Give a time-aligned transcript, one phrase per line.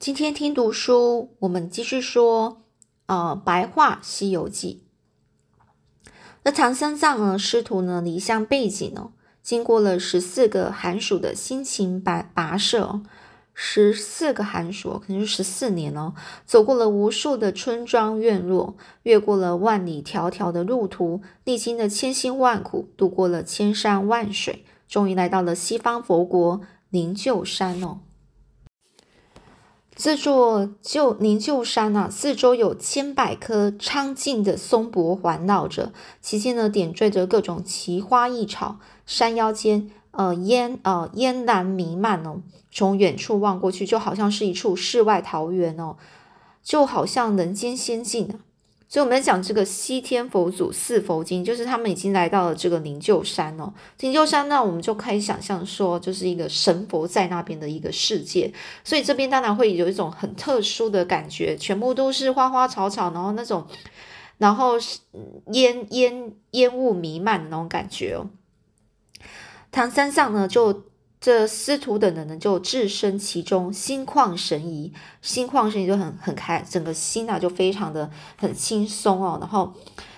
[0.00, 2.62] 今天听读书，我们继续说，
[3.04, 4.82] 呃，白话《西游记》。
[6.42, 13.02] 那唐三藏呢，师徒呢，离乡背井哦，经过了十四个寒暑的辛勤跋跋涉，
[13.52, 16.14] 十四个寒暑，可能是十四年哦，
[16.46, 28.00] 走过了无数的村庄院落，越过了万里迢迢的路途，历经了千辛万苦，渡过了千山万水，终于来到了西方佛国灵鹫山哦。
[30.02, 35.92] 这座旧灵鹫山啊，四周有千百棵苍劲的松柏环绕着，
[36.22, 38.78] 其间呢点缀着各种奇花异草。
[39.04, 42.40] 山腰间，呃烟呃烟岚弥漫哦，
[42.72, 45.96] 从远处望过去，就好像是一处世外桃源哦，
[46.62, 48.40] 就好像人间仙境啊。
[48.90, 53.72] 所以我们在讲这个西天佛祖四佛经，就是他们已经来到了这个灵鹫山哦。
[54.00, 58.52] 灵鹫山那我们就可以想象说，就是一个神佛在那边的一个世界。
[58.82, 63.64] 所以这边当然会有一种很特殊的感觉，全部都是花花草草，然后那种，
[64.38, 64.74] 然后
[65.52, 68.28] 烟烟烟雾弥漫的那种感觉哦。
[69.70, 70.89] 唐三藏呢就。
[71.20, 74.90] 这师徒等人呢，就置身其中，心旷神怡，
[75.20, 79.74] 心旷神怡就很很开，整个心啊就非常的很轻松哦，然后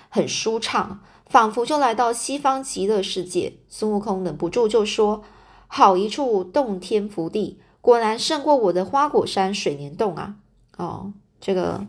[0.09, 3.55] 很舒畅，仿佛就来到西方极乐世界。
[3.69, 5.25] 孙悟空忍不住就说
[5.67, 10.37] ：“好一处洞天福地，果然胜过我的花果山水帘洞啊！”
[10.79, 11.85] 哦，这个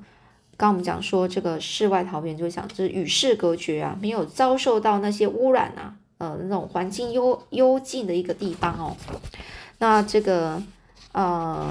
[0.58, 5.98] 刚我们讲说，这个世外桃源，就想这与世隔绝啊，没有遭受到那些污染啊。
[6.24, 8.96] 呃，那种环境幽幽静的一个地方哦，
[9.80, 10.62] 那这个
[11.12, 11.70] 呃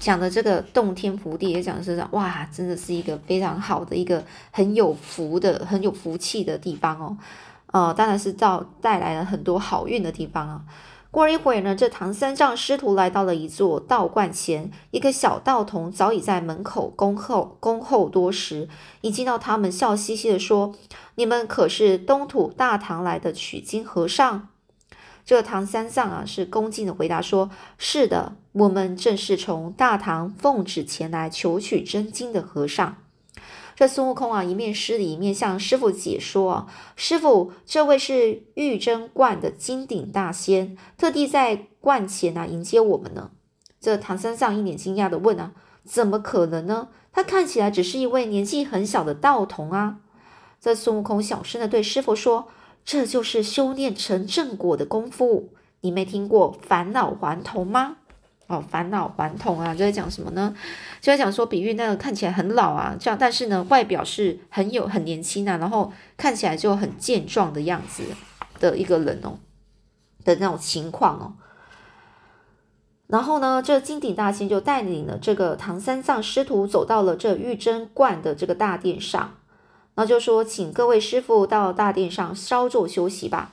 [0.00, 7.16] 讲的这个洞天福地也讲的是哇，真的是一个非常好的一个很有福的、很有福气的地方哦。
[7.66, 10.64] 呃，当然是造带来了很多好运的地方啊。
[11.10, 18.68] 过了一会儿呢，这唐三藏师徒来到了一座道观前，一个小道童早已在门口恭候恭候多时。
[19.00, 20.74] 一见到他们，笑嘻嘻的说。
[21.16, 24.48] 你们可是东土大唐来的取经和尚？
[25.24, 32.96] 这唐三藏啊，是恭敬的回答说：“是的，我们正是从大唐奉旨前来求取真经的和尚。”
[33.80, 43.30] 这孙悟空啊，一面施礼，一面向师傅解说：“啊师傅，这位是玉真观的金顶大仙，特地在观前啊迎接我们呢。”
[43.80, 45.52] 这唐三藏一脸惊讶的问：“啊，
[45.82, 46.88] 怎么可能呢？
[47.10, 50.00] 他看起来只是一位年纪很小的道童啊。”
[50.60, 52.48] 这孙悟空小声的对师傅说
[52.84, 55.54] ：“这就是修炼成正果的功夫。
[55.80, 57.96] 你没听过返老还童吗？
[58.50, 60.52] 哦，返老还童啊，就在讲什么呢？
[61.00, 68.02] 就在讲说，比喻那个看起来很老啊，这样，但是呢，外表是很有很年轻啊，然后看起来就很健壮的样子
[68.58, 69.38] 的一个人哦
[70.24, 71.32] 的那种情况哦。
[73.06, 79.34] 然后呢，这金顶大仙就带领了这个唐三藏师徒走到了这玉真观的这个大殿上。”
[79.94, 83.52] 然后就说，请各位师傅到大殿上稍作休息吧。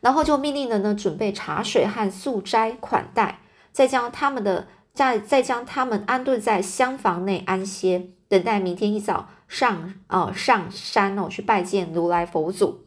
[0.00, 3.39] 然后就命令了呢准备茶水和素斋款待，
[3.72, 12.80] 再将他们的再再将他们安顿在厢房内安歇，等待明天一早上呃上山哦去拜见如来佛祖。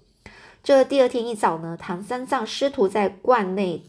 [0.64, 3.84] 这第二天一早呢，唐三藏师徒在观内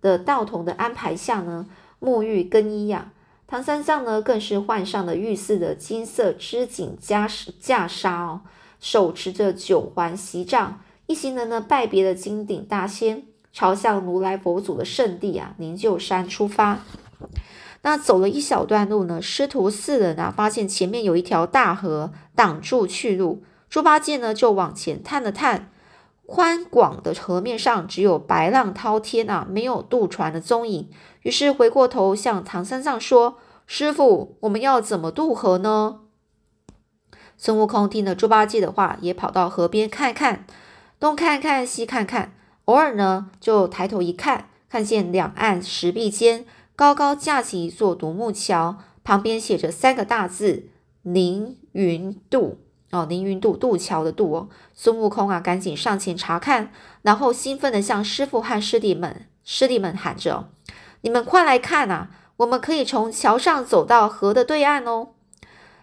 [0.00, 1.66] 的道童的安排下呢，
[2.00, 3.12] 沐浴更衣呀。
[3.48, 8.40] 唐三藏呢，更是换上了玉似的金色织锦袈裟袈裟哦，
[8.80, 13.22] 手持着九环锡杖，一行人呢拜别了金顶大仙，
[13.56, 16.80] 朝向如来佛祖的圣地啊灵鹫山出发。
[17.80, 25.70] 那走了一小段路呢，师徒四人啊发现前面有一条大河挡住去路，猪八戒呢就往前探了探，
[26.26, 30.90] 宽广的河面上只有白浪滔天啊，没有渡船的踪影。
[31.22, 36.00] 于是回过头向唐三藏说：“师傅，我们要怎么渡河呢？”
[37.38, 40.44] 孙悟空听了猪八戒的话，也跑到河边看看，
[41.00, 42.32] 东看看西看看，
[42.66, 46.44] 偶尔呢就抬头一看，看见两岸石壁间
[46.76, 50.68] 高高架起一座独木桥，旁边写着三个大字
[51.02, 52.58] “凌云渡”。
[52.92, 54.48] 哦，凌云渡，渡桥的渡哦。
[54.72, 56.70] 孙悟空啊，赶紧上前查看，
[57.02, 60.48] 然后兴奋地向师傅和师弟们、师弟们喊着。
[61.00, 62.10] 你们快来看啊！
[62.38, 65.08] 我们可以从桥上走到河的对岸哦。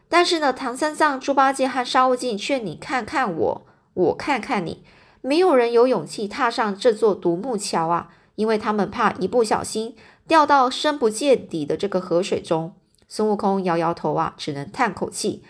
[0.07, 4.83] 但是呢，唐三藏、猪八戒和沙悟净却你看看我，我看看你，
[5.25, 9.96] 没有人有勇气踏上这座独木桥啊，因为他们怕一不小心
[10.28, 12.74] 掉到深不见底的这个河水中。
[13.08, 15.42] 孙悟空摇摇头啊，只能叹口气。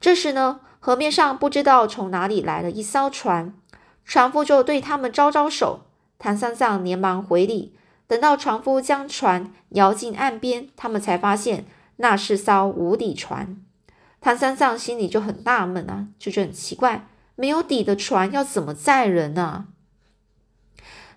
[0.00, 3.54] 这时呢，河面上不知道从哪里来了一艘船，
[4.04, 5.82] 船夫就对他们招招手。
[6.18, 7.74] 唐三藏连忙回礼。
[8.08, 11.66] 等到船夫将船摇进岸边，他们才发现
[11.98, 13.56] 那是艘无底船。
[14.20, 17.06] 唐三藏心里就很纳闷啊，就觉得很奇怪，
[17.40, 19.68] 没有底的船要怎么载人呢？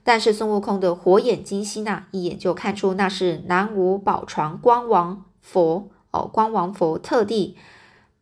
[0.05, 7.57] 但是孙悟空的火眼金睛啊，一眼就看出那是南无宝船光王佛哦，光王佛特地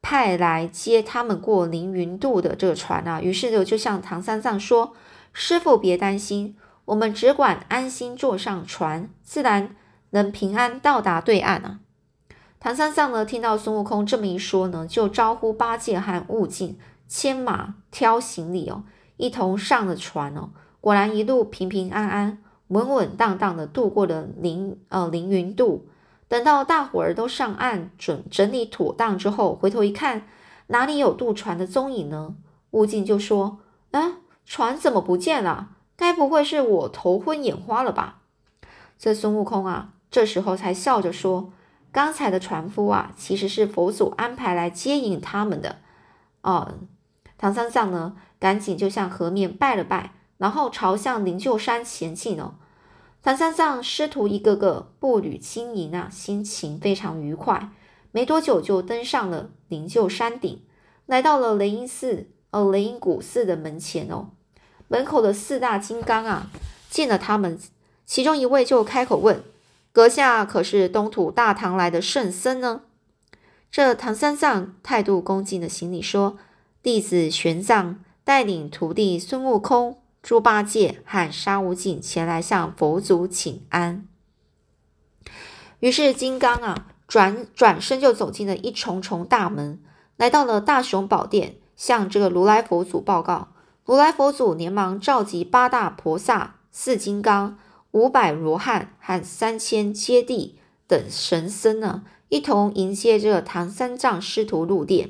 [0.01, 3.21] 派来接他们过凌云渡的这个船啊。
[3.21, 4.93] 于是就就向唐三藏说
[5.31, 9.75] ：“师傅别担心，我们只管安心坐上船，自然
[10.09, 11.79] 能平安到达对岸啊。”
[12.59, 16.79] 唐三藏呢，听到孙悟空这么一说呢，就招呼八戒和悟净
[17.11, 18.83] 牵马挑行李哦，
[19.17, 20.51] 一同上了船哦。
[20.79, 25.89] 果然一路平平安安、稳稳当当的度过了凌呃凌云渡。
[26.29, 30.25] 等到大伙儿都上岸，准整理妥当之后，回头一看，
[30.67, 32.35] 哪里有渡船的踪影呢？
[32.69, 33.59] 悟净就说
[33.91, 35.71] ：“啊，船怎么不见了？
[35.97, 38.21] 该不会是我头昏眼花了吧？”
[38.97, 41.51] 这孙悟空啊，这时候才笑着说
[41.91, 45.79] ：“刚才的船夫啊，其实是佛祖安排来接引他们的。”
[46.41, 46.73] 哦，
[47.41, 50.13] 唐三藏呢，赶紧就向河面拜了拜。
[50.37, 52.53] 然后朝向灵鹫山前进哦。
[53.23, 57.69] 唐三藏师徒一个个步履轻盈啊，心情非常愉快。
[58.11, 60.61] 没多久就登上了灵鹫山顶，
[61.07, 64.29] 来到了雷音寺哦，雷音古寺的门前哦。
[64.87, 66.47] 门口的四大金刚啊，
[66.91, 67.59] 见了他们，
[68.05, 69.43] 其中一位就开口问
[69.91, 72.81] ：“阁下可是东土大唐来的圣僧呢？”
[73.71, 76.37] 这唐三藏态度恭敬的行礼说
[76.83, 84.07] ：“弟子玄奘带领徒弟孙悟空。”猪八戒和沙悟净前来向佛祖请安。
[85.79, 89.79] 于是金刚啊，转转身就走进了一重重大门，
[90.17, 93.47] 来到了大雄宝殿，向这个如来佛祖报告。
[93.83, 97.57] 如来佛祖连忙召集八大菩萨、四金刚、
[97.89, 100.51] 五百罗汉和三千揭谛
[100.85, 105.09] 等神僧呢，一同迎接这个唐三藏师徒入殿。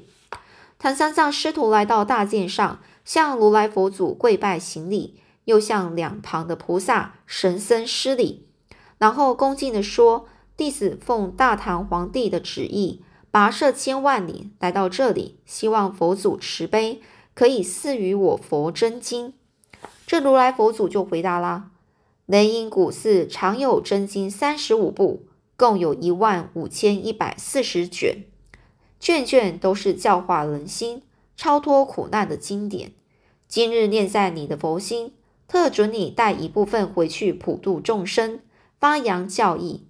[0.83, 2.79] 唐三藏师徒来到大殿上。
[3.05, 8.47] 向如来佛祖跪拜行礼，又向两旁的菩萨、神僧施礼，
[8.99, 13.01] 然后恭敬地说：“弟子奉大唐皇帝的旨意，
[13.31, 17.01] 跋涉千万里来到这里，希望佛祖慈悲，
[17.33, 19.33] 可以赐予我佛真经。”
[20.05, 21.71] 这如来佛祖就回答啦
[22.27, 25.25] ：“雷音古寺常有真经三十五部，
[25.57, 28.25] 共有一万五千一百四十卷，
[29.01, 31.03] 卷卷都是教化人心。”
[31.37, 32.91] 超脱苦难的经典，
[33.47, 35.13] 今日念在你的佛心，
[35.47, 38.41] 特准你带一部分回去普度众生，
[38.79, 39.87] 发扬教义。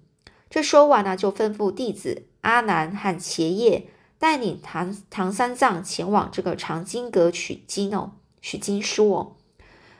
[0.48, 3.88] 这说完呢，就吩咐弟子阿难和伽叶
[4.18, 9.36] 带领唐唐三藏前往这个藏经阁取经哦，取经书哦。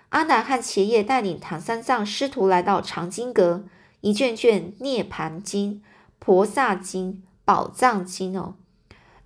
[0.08, 3.64] 阿难和伽叶带领唐三藏师徒来到藏经阁，
[4.00, 5.82] 一卷卷涅盘经、
[6.18, 8.54] 菩萨经、宝藏经哦。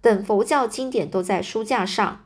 [0.06, 2.24] 等佛教经典都在书架上，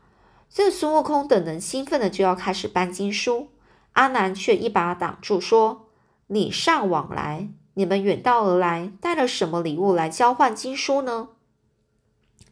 [0.51, 3.49] 这孙悟空等人兴奋的就要开始搬经书，
[3.93, 5.87] 阿难却一把挡住，说
[6.29, 11.29] ：“礼尚往来，你们远道而来，带了什么礼物来交换经书呢？”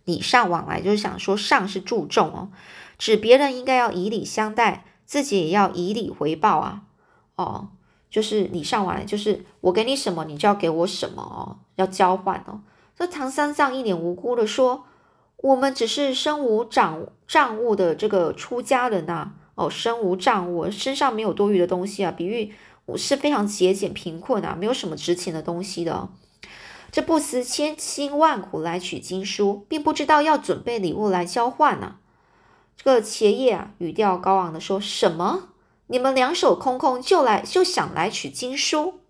[0.06, 2.48] 礼尚往来就是想说，上是注重哦，
[2.96, 6.84] 指别人应该要以礼相待，自己也要以礼回报啊。
[7.36, 7.68] 哦，
[8.08, 12.62] 就是礼尚往来，就是我给你什么，你就要给我什么哦，要交换哦。
[12.96, 14.86] 这唐三藏一脸无辜的说。
[15.38, 22.10] 我们只是身无长账物的这个出家人呐，哦，身无账物，身上没有多余的东西啊。
[22.10, 22.52] 比喻
[22.86, 26.08] 我是非常节俭贫困啊，没有什么值钱的东西的。
[26.90, 31.96] 这不辞千辛万苦来取经书，并不知道要准备礼物来交换呢。
[32.76, 35.50] 这个茄叶啊，语调高昂的说：“什么？
[35.86, 39.00] 你们两手空空就来就想来取经书？”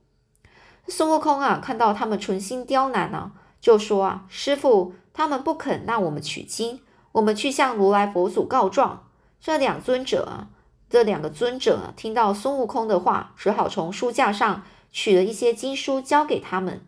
[0.88, 3.32] 孙悟空啊，看到他们存心刁难呢，
[3.62, 6.78] 就说啊：“师傅。”他们不肯让我们取经，
[7.10, 9.08] 我们去向如来佛祖告状。
[9.40, 10.46] 这两尊者啊，
[10.88, 16.82] 这两个尊者，听到孙悟空的话，只好从书架上取了一些经书交给他们。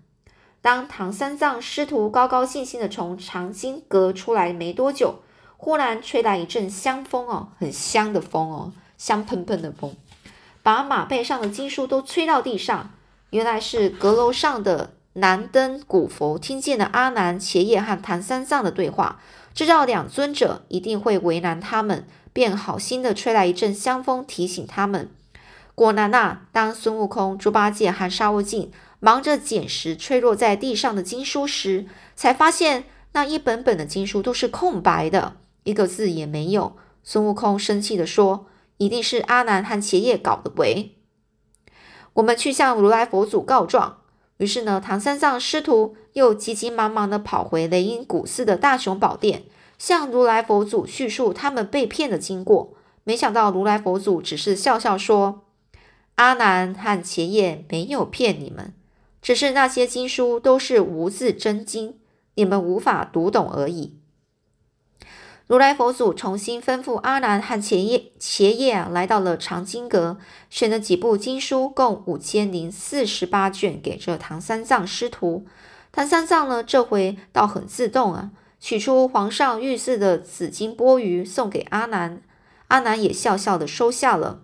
[0.62, 5.22] 当唐三藏师徒高高兴兴的从藏经阁出来没多久，
[5.56, 9.96] 忽然吹来一阵香风哦，很香的风哦，香喷喷的风，
[10.62, 12.92] 把马背上的经书都吹到地上。
[13.30, 14.92] 原来是阁楼上的。
[15.20, 19.20] 南登古佛听见了阿难、伽叶和唐三藏的对话，
[19.54, 25.08] 知道两尊者一定会为难他们，便好心的吹来一阵香风，提醒他们。
[25.74, 31.86] 果然呐，当孙悟空、猪八戒和沙悟净忙着捡拾吹落在地上的经书时，
[32.16, 36.76] 才发现那一本本的经书都是空白的，一个字也没有。
[37.02, 38.46] 孙悟空生气的说
[38.76, 40.96] ：“一定是阿难和伽叶搞的鬼。”
[42.14, 43.99] 我们去向如来佛祖告状。
[44.40, 49.42] 于是呢，唐三藏师徒又急急忙忙地跑回雷音古寺的大雄宝殿，
[49.76, 52.72] 向如来佛祖叙述他们被骗的经过。
[53.04, 55.42] 没想到如来佛祖只是笑笑说
[56.16, 58.72] ：“阿难和前夜没有骗你们，
[59.20, 61.96] 只是那些经书都是无字真经，
[62.36, 63.98] 你们无法读懂而已。”
[65.50, 70.16] 如来佛祖重新吩咐阿难和伽叶，伽叶啊，来到了藏经阁，
[70.48, 75.44] 选了几部经书，共五千零四十八卷，给这唐三藏师徒。
[75.90, 78.30] 唐三藏呢，这回倒很自动啊，
[78.60, 82.22] 取出皇上御赐的紫金钵盂，送给阿难。
[82.68, 84.42] 阿难也笑笑的收下了。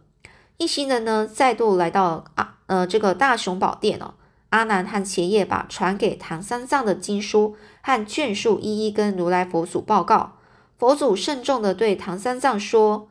[0.57, 4.15] 一行人呢，再度来到啊，呃，这个大雄宝殿哦。
[4.51, 10.33] 阿难和伽叶把传给唐三藏的经书和卷数一一跟如来佛祖报告。
[10.78, 13.09] 佛祖慎重地对唐三藏说：“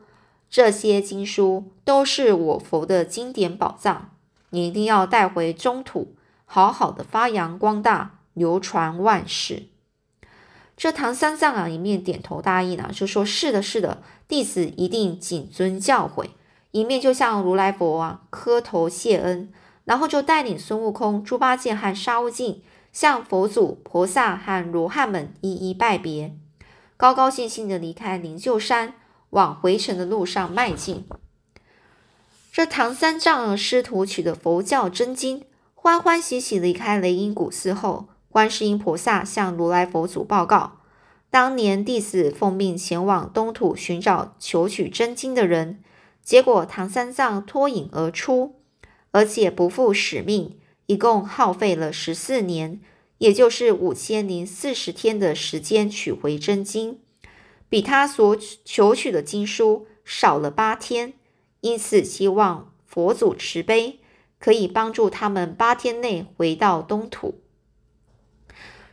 [0.48, 4.10] 这些经书都是我佛的经典宝藏，
[4.50, 9.64] 你一定要带回中土，好好的发扬光大，流传万世。”
[10.76, 16.28] 这唐三藏啊，一面点头答应啊，就说：“是的，是的，弟子一定谨遵教诲。”
[16.72, 19.50] 一面就向如来佛啊磕头谢恩，
[19.84, 26.36] 然后就带领孙悟空、猪八戒和沙悟净，向佛祖、菩萨和罗汉们一一拜别。
[26.98, 28.94] 高高兴兴的离开灵鹫山，
[29.30, 31.06] 往回程的路上迈进。
[32.50, 40.78] 这唐三藏师徒取得佛教真经，欢欢喜喜离开雷音古寺后，观世音菩萨向如来佛祖报告：
[41.28, 45.84] 当年弟子奉命前往东土寻找求取真经的人，
[46.22, 48.54] 结果唐三藏脱颖而出，
[49.10, 52.80] 而且不负使命，一共耗费了十四年。
[53.18, 56.98] 也就是五千零四十天的时间取回真经，
[57.68, 61.14] 比他所求取的经书少了八天，
[61.60, 64.00] 因此希望佛祖慈悲，
[64.38, 67.40] 可以帮助他们八天内回到东土。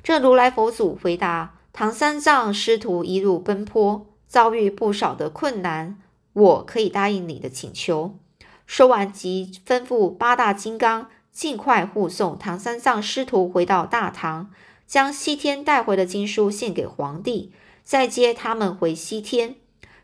[0.01, 6.01] 这如来佛祖回答：唐三藏师徒一路奔波，遭遇不少的困难，
[6.33, 8.17] 我可以答应你的请求。
[8.65, 11.09] 说完，即吩咐八大金刚。
[11.33, 14.51] 尽快护送唐三藏师徒回到大唐，
[14.85, 17.51] 将西天带回的经书献给皇帝，
[17.83, 19.55] 再接他们回西天。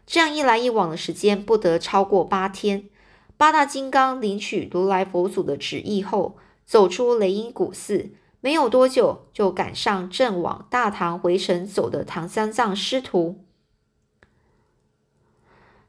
[0.07, 2.89] 这样一来一往的时间不得超过八天。
[3.37, 8.09] 八大金刚领取如来佛祖的旨意后，走出雷音古寺，
[8.41, 13.45] 没有多久就赶上正往大唐回城走的唐三藏师徒。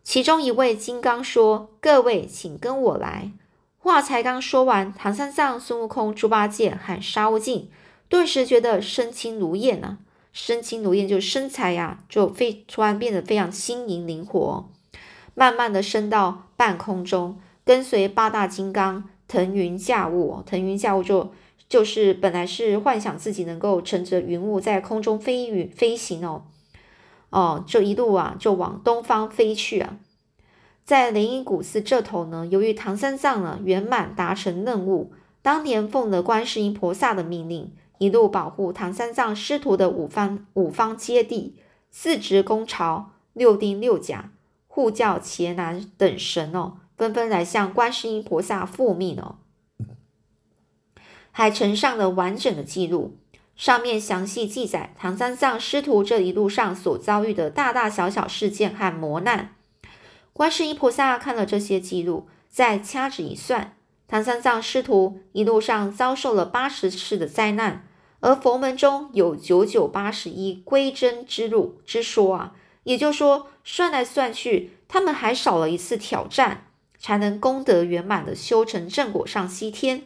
[0.02, 3.32] 其中一位金刚说：“各位，请跟我来。”
[3.82, 7.70] 话才刚说完，唐三藏、孙悟空、猪八戒和沙悟净
[8.10, 9.98] 顿时觉得身轻如燕啊！
[10.32, 14.68] 身轻如燕就身材呀，就非突然变得非常轻盈灵活，
[15.34, 20.42] 慢慢的升到半空中，跟随八大金刚腾云驾雾。
[20.44, 21.32] 腾云驾雾就
[21.66, 26.44] 就是本来是幻想自己能够乘着云雾在空中飞云飞行哦，
[27.30, 29.96] 哦，这一路啊就往东方飞去啊。
[30.90, 41.52] 在雷音古寺这头呢，由于唐三藏呢圆满达成任务，当年奉了观世音菩萨的命令，一路保护唐三藏师徒的五方五方揭谛、
[41.92, 44.32] 四职公曹、六丁六甲、
[44.66, 49.36] 护教伽南等神哦，纷纷来向观世音菩萨复命哦，
[51.30, 53.16] 还呈上了完整的记录，
[53.54, 59.54] 上面详细记载唐三藏师徒这一路上所遭遇的大大小小事件和磨难。
[60.40, 63.76] 观世音菩萨看了这些记录，再掐指一算，
[64.08, 67.86] 唐三藏师徒一路上遭受了八十次的灾难，
[68.20, 72.54] 而佛门中有九九八十一归真之路之说啊，
[72.84, 76.68] 也就是说，算来算去，他们还少了一次挑战，
[76.98, 80.04] 才能功德圆满的修成正果上西天，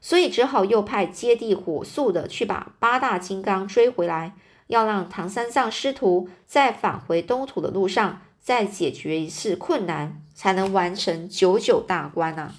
[0.00, 4.32] 所以只好又派接地火速的去把八大金刚追回来，
[4.68, 8.22] 要让唐三藏师徒在返回东土的路上。
[8.44, 12.52] 再解决一次困难，才能完成九九大关啊！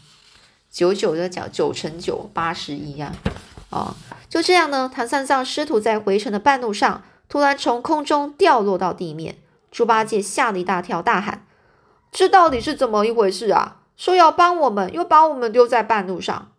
[0.71, 3.13] 九九就讲九乘九八十一啊！
[3.69, 3.93] 哦，
[4.27, 4.89] 就这样呢。
[4.91, 9.37] 唐三藏师徒在回程的半路上，突然从空中掉落到地面。
[9.69, 11.45] 猪八戒吓了一大跳，大喊
[12.11, 13.81] ：“这到底是怎么一回事啊？
[13.95, 16.51] 说要帮我们，又把我们丢在半路上！”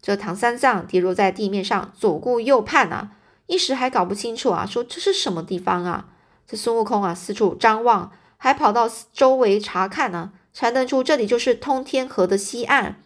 [0.00, 3.10] 这唐三藏跌落在地面上，左顾右盼啊，
[3.46, 6.06] 一时还搞不清楚啊，说这是什么地方啊？
[6.48, 8.10] 这孙悟空啊，四处张望。
[8.42, 13.02] 还跑到周围查看呢，才认出这里就是通天河的西岸，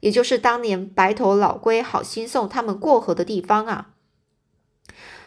[0.00, 3.90] 也就是当年白头老龟好心送他们过河的地方啊。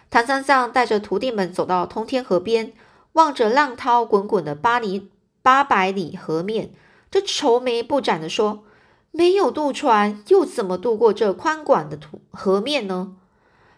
[0.09, 2.73] 唐三藏带着徒弟们走到通天河边，
[3.13, 5.11] 望着浪涛滚滚的八里
[5.43, 6.71] 八百里河面，
[7.11, 8.63] 这愁眉不展的说
[9.11, 13.15] ：“没有渡船，又怎么渡过这宽广的土河面呢？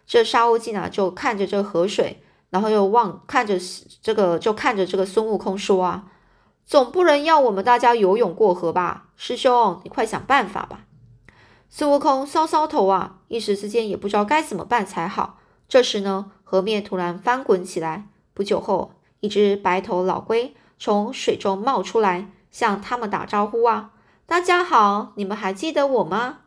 [0.07, 3.57] 这沙悟净啊，就看着这河水，然后又望看着
[4.03, 6.05] 这个，就看着这个孙悟空说啊，
[6.67, 9.07] 总不能要我们大家游泳过河吧？
[9.15, 10.81] 师兄，你快想办法吧！
[11.67, 15.39] 孙悟空搔搔头啊，一时之间也不知道该怎么办才好。
[15.67, 18.91] 这时呢，河面突然翻滚起来，不久后，
[19.21, 23.89] 一只白头老龟从水中冒出来，向他们打招呼啊。
[24.27, 26.41] 大家好，你们还记得我吗？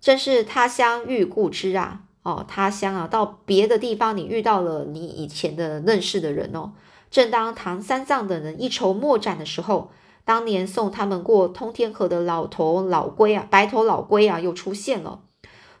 [0.00, 2.04] 真是他乡遇故知啊！
[2.28, 6.72] 哦，他乡啊，到别的地方你遇到了你以前的认识的人哦。
[7.10, 9.90] 正当唐三藏等人一筹莫展的时候，
[10.26, 15.20] 当年送他们过通天河的老头老龟啊，白头老龟啊，又出现了，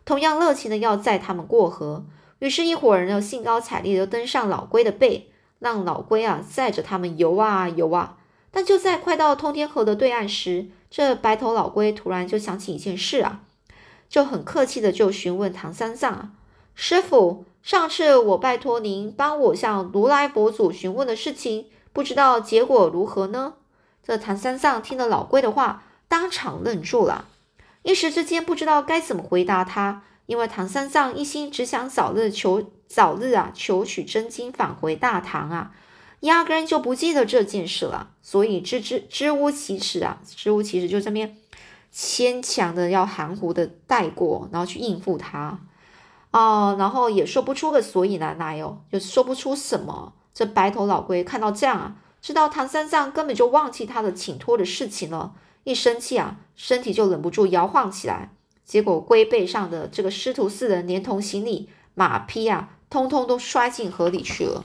[0.06, 2.06] 同样热情的要载他们过河。
[2.38, 8.16] 于是，一伙人呢兴高采烈的登上老龟的背，让老龟啊载着他们游啊游啊。
[8.50, 13.42] 但就在快到通天河的对岸时，这白头老龟突然就想起一件事啊，
[14.08, 16.30] 就很客气的就询问唐三藏啊
[16.74, 23.54] ：“师傅，上次我拜托您帮我向如来佛祖询问的事情，不知道结果如何呢？”
[24.02, 27.26] 这唐三藏听了老龟的话，当场愣住了，
[27.82, 35.72] 一时之间不知道该怎么回答他，因为唐三藏一心只想早日求早日啊求取真经返回大唐啊。
[36.20, 41.36] 压根就不记得这件事了，所以支支支吾其词啊，支吾其词就这边
[41.90, 45.60] 牵强的要含糊的带过，然后去应付他
[46.30, 50.12] 哦，然后也说不出个所以然来哦，就说不出什么。
[50.34, 55.32] 这白头老龟看到这样啊，知道唐三藏根本就忘记他的请托的事情了，
[55.64, 58.30] 一生气啊，身体就忍不住摇晃起来，
[58.64, 64.64] 结果龟背上的这个师徒四人连同行李马匹啊，通通都摔进河里去了。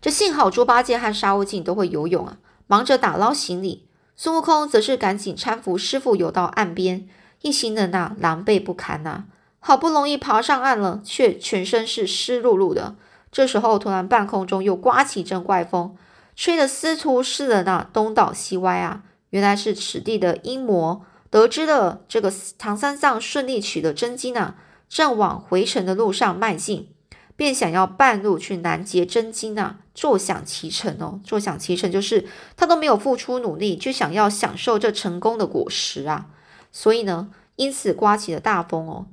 [0.00, 3.86] 这幸好猪八戒和沙悟净都会游泳啊，忙着打捞行李。
[4.18, 7.06] 孙悟空则是赶紧搀扶师傅游到岸边，
[7.42, 9.24] 一行人呐狼狈不堪呐，
[9.60, 12.96] 好不容易爬上岸了，却全身是湿漉漉的。
[13.30, 15.94] 这时候突然半空中又刮起一阵怪风，
[16.34, 19.02] 吹得师徒四人呐东倒西歪啊。
[19.30, 24.54] 原来是此地的阴魔得知了这个唐三藏顺利取得真经啊，
[24.88, 26.88] 正往回程的路上迈进。
[27.36, 31.20] 便想要半路去拦截真经啊，坐享其成哦。
[31.22, 36.26] 坐享其成就是他都没有付出努力，就想要享受这成功的果实啊。
[36.72, 39.06] 所以呢，因此刮起了大风哦。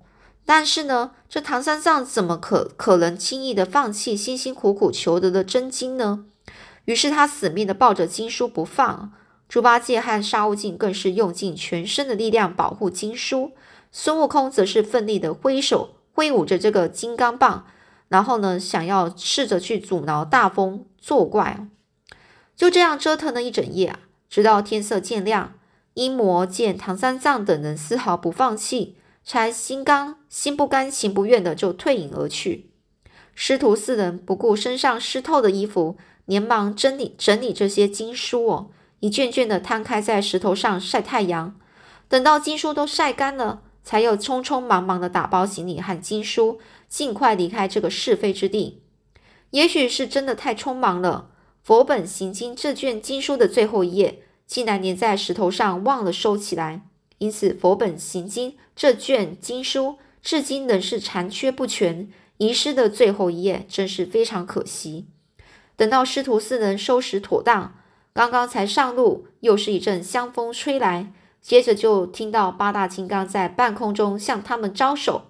[0.45, 6.25] 但是呢，这唐三藏怎么可可能轻易的放弃辛辛苦苦求得的真经呢？
[6.85, 9.13] 于是他死命的抱着经书不放。
[9.47, 13.51] 猪八戒和沙悟净更是用尽全身的力量保护经书，
[13.91, 17.65] 孙悟空则是奋力的挥手挥舞着这个金刚棒。
[18.13, 21.65] 然后呢，想要试着去阻挠大风作怪，
[22.55, 25.55] 就这样折腾了一整夜啊，直到天色渐亮。
[25.95, 32.69] 阴魔见唐三藏等人丝毫不放弃，才心甘心不甘情不愿的就退隐而去。
[33.33, 41.55] 师徒四人不顾身上湿透的衣服，连忙整理整理这些经书哦，一卷卷的摊开在石头上晒太阳。
[42.07, 46.59] 等到经书都晒干了，才又匆匆忙忙的打包行李和经书。
[46.93, 48.83] 尽快离开这个是非之地，
[49.49, 51.31] 也许是真的太匆忙了。
[51.63, 56.81] 佛本行经这卷经书的最后一页，竟然粘在石头上忘了收起来，
[57.17, 65.07] 因此佛本行经这卷经书至今仍是残缺不全，遗失的最后一页，真是非常可惜。
[65.75, 67.73] 等到师徒四人收拾妥当，
[68.13, 75.23] 刚刚才上路，又是一阵香风吹来，接着就听到八大金刚在半空中向他们招手。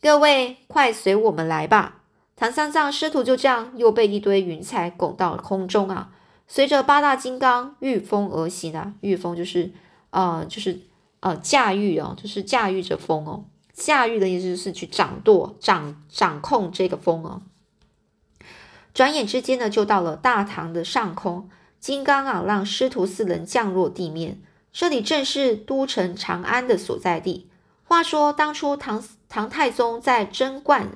[0.00, 2.02] 各位，快随我们来吧！
[2.36, 6.12] 唐三藏师徒就这样又被一堆云彩拱到空中啊，
[6.46, 8.94] 随着八大金刚御风而行啊。
[9.00, 9.72] 御风就是
[10.10, 10.82] 呃，就是
[11.18, 13.44] 呃驾驭哦，就是驾驭着风哦。
[13.72, 17.42] 驾驭的意思就是去掌舵、掌掌控这个风哦。
[18.94, 21.50] 转眼之间呢，就到了大唐的上空。
[21.80, 24.40] 金刚啊，让师徒四人降落地面。
[24.72, 27.48] 这里正是都城长安的所在地。
[27.88, 29.02] 话说当初唐。
[29.30, 30.92] 唐太宗在贞观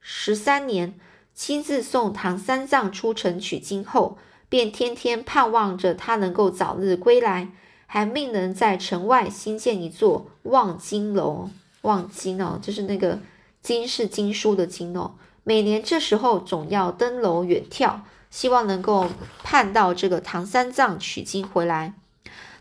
[0.00, 0.98] 十三年
[1.32, 7.52] 亲自送唐三藏出城取经后，便天天盼望着他能够早日归来，
[7.86, 11.48] 还命人在城外新建一座望京楼。
[11.82, 13.20] 望京哦，就是那个
[13.62, 15.14] 经是经书的经哦。
[15.44, 19.06] 每年这时候总要登楼远眺，希望能够
[19.44, 21.94] 盼到这个唐三藏取经回来。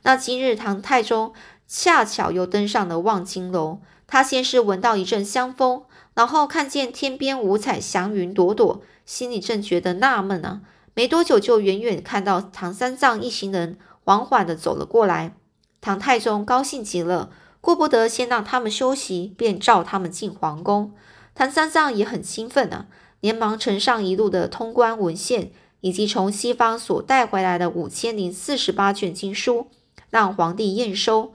[0.03, 1.33] 那今日唐太宗
[1.67, 3.79] 恰巧又登上了望京楼。
[4.07, 10.61] 他先是闻到一阵香风，然后看见天边五彩祥云朵朵，心里正觉得纳闷呢。
[10.93, 15.35] 没多久，就远远看到唐三藏一行人缓缓地走了过来。
[15.81, 20.93] 唐太宗高兴极了，顾不得先让他们休息，便召他们进皇宫。
[21.33, 22.85] 唐三藏也很兴奋啊，
[23.19, 25.51] 连忙呈上一路的通关文献，
[25.81, 29.67] 以及从西方所带回来的五千零四十八卷经书，
[30.11, 31.33] 让皇帝验收。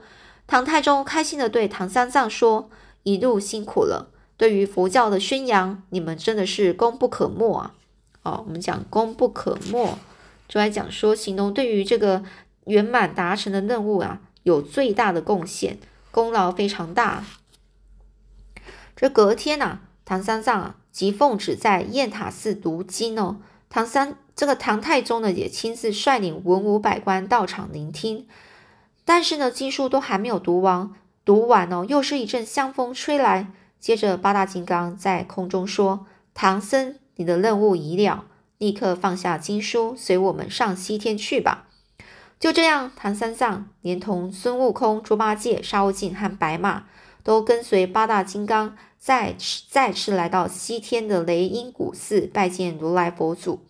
[0.51, 2.69] 唐太宗开心地对唐三藏说
[3.03, 7.73] ：“一路辛苦了，对于佛教的宣扬，你们真的是功不可没啊！”
[8.23, 9.97] 哦，我们讲功不可没，
[10.49, 12.21] 就来讲说形容对于这个
[12.65, 15.77] 圆满达成的任务啊，有最大的贡献，
[16.11, 17.23] 功劳非常大。
[18.93, 23.37] 这隔天呐，唐三藏啊，即奉旨在雁塔寺读经哦。
[23.69, 28.27] 唐三这个唐太宗呢，也亲自率领文武百官到场聆听。
[29.13, 30.89] 但是呢，经书都还没有读完，
[31.25, 33.51] 读完哦，又是一阵香风吹来。
[33.77, 38.23] 接着八大金刚在空中说：“唐僧。”你的任务已了，
[38.57, 41.67] 立刻放下经书，随我们上西天去吧。
[42.39, 46.85] 就这样，唐三藏连同孙悟空、猪八戒、沙悟净和白马，
[47.21, 53.65] 都跟随八大金刚再次再次来到西天的雷音古寺拜见如来佛祖。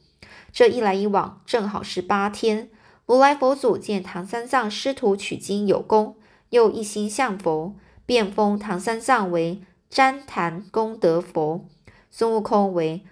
[0.54, 2.70] 这一来一往，正好是八天。
[3.12, 6.16] 如来佛祖见唐三藏师徒取经有功，
[6.52, 11.66] 又一心向佛，便封唐三藏为旃檀功德佛，
[12.10, 13.04] 孙悟空为。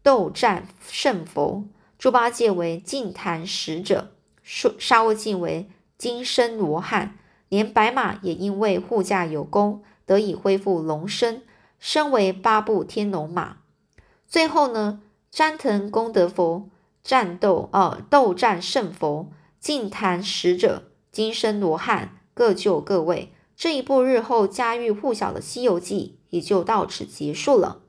[0.00, 1.64] 斗战胜佛，
[1.98, 4.12] 猪八戒为净坛使者，
[4.44, 5.68] 沙沙悟净为
[5.98, 7.18] 金身罗汉，
[7.48, 11.42] 连白马也因为护驾有功，得以恢复龙身，
[11.80, 13.56] 身为八部天龙马。
[14.28, 15.00] 最后呢，
[15.34, 16.68] 旃檀功德佛、
[17.02, 19.28] 战斗呃斗战胜佛、
[19.60, 23.32] 净坛使者、金身罗汉各就各位。
[23.56, 27.80] 这一部日后家喻户晓的《西游记》也就到此结束了。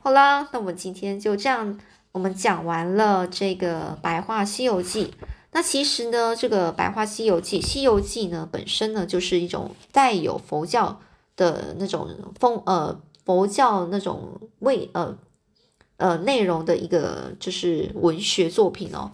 [0.00, 1.80] 好啦，那我们今天就这样，
[2.12, 5.06] 我们讲完了这个《白话西游记》。
[5.50, 11.00] 那其实呢，这个《白话西游记》《西游记》呢，本身呢就是一种带有佛教
[11.34, 15.16] 的那种风呃佛教那种味呃
[15.96, 19.10] 呃内容的一个就是文学作品哦。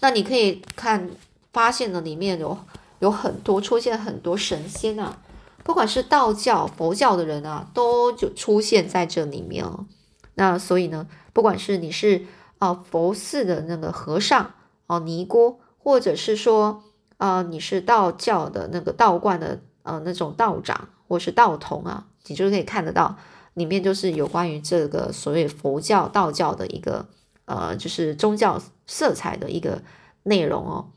[0.00, 1.10] 那你可以看
[1.52, 2.58] 发现呢，里面有
[2.98, 5.18] 有很多出现很多神仙啊，
[5.62, 9.86] 不管是道教、佛教的人啊，都就出现在这里面哦。
[10.34, 12.26] 那所以呢，不管是你是
[12.58, 14.52] 啊佛寺的那个和尚
[14.86, 16.82] 哦尼姑，或者是说
[17.18, 23.16] 啊你是道教的那个道观的呃那种道长或是道童啊，你就可以看得到
[23.54, 27.06] 里面就是有关于这个所谓佛教道教的一个
[27.44, 29.82] 呃就是宗教色彩的一个
[30.22, 30.90] 内容哦。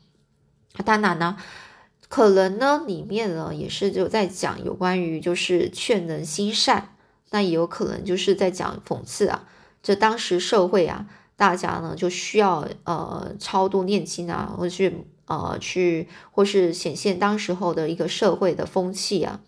[0.84, 1.36] 当然呢，
[2.08, 6.94] 可能呢里面呢也是就在讲有关于就是劝人心善。
[7.30, 9.46] 那也有可能就是在讲讽刺啊，
[9.82, 11.04] 这当时社会啊，
[11.36, 19.40] 大家呢就需要呃超度念经啊，或去呃去或是显现当时候的一个社会的风气啊，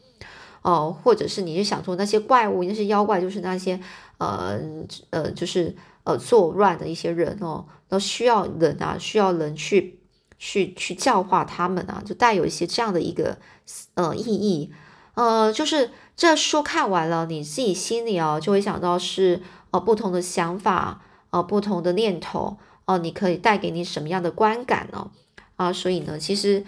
[0.60, 3.80] 哦，或者是你就想说那些怪物，那些妖怪，就是那些
[4.18, 4.60] 呃
[5.08, 5.74] 呃就是
[6.10, 10.00] 呃作乱的一些人哦，都需要人啊，需要人去
[10.38, 13.38] 去去教化他们啊，就带有一些这样的一个
[13.94, 14.72] 呃意义，
[15.14, 15.90] 呃，就是。
[16.16, 25.10] 这书看完了，你自己心里哦就会想到是呃不同的想法，呃不同的念头，哦你可以带给你什么样的观感呢？
[25.56, 26.62] 啊，所以呢，其实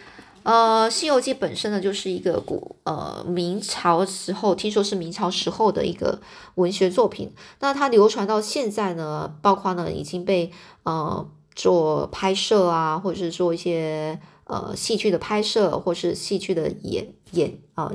[0.45, 6.21] 呃《西游记》本身呢就是一个古呃明朝时候，听说是明朝时候的一个
[6.57, 7.33] 文学作品。
[7.61, 10.53] 那它流传到现在呢，包括呢已经被
[10.83, 17.93] 呃做拍摄啊，或者是做一些呃戏剧的拍摄，或是戏剧的演演啊。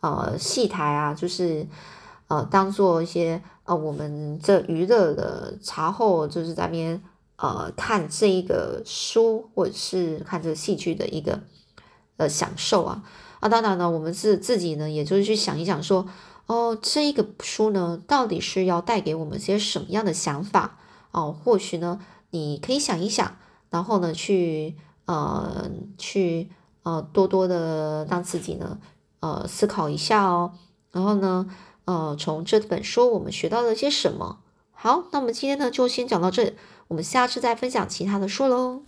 [0.00, 1.66] 呃，戏台啊，就是
[2.28, 7.02] 呃，当做一些呃，我们这娱乐的茶后，就是在边
[7.36, 11.38] 呃看这一个书，或者是看这个戏剧的一个
[12.20, 13.02] 呃享受啊
[13.40, 16.06] 啊，当然呢，我们是自己呢，也就是去想一想，说
[16.46, 20.78] 哦，这一个书呢，到底是要带给我们些什么样的想法
[21.12, 21.34] 哦？
[21.42, 21.98] 或许呢，
[22.30, 23.36] 你可以想一想，
[23.70, 26.50] 然后呢，去呃去
[26.82, 28.78] 呃多多的让自己呢。
[29.20, 30.52] 呃，思考一下哦。
[30.92, 31.46] 然后呢，
[31.84, 34.38] 呃，从这本书我们学到了些什么？
[34.72, 36.54] 好，那我们今天呢就先讲到这，
[36.88, 38.82] 我们下次再分享其他的书喽。